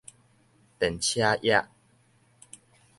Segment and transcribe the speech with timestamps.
[0.79, 1.67] 電車驛